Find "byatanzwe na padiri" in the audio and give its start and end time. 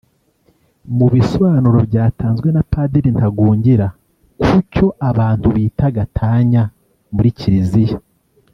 1.89-3.09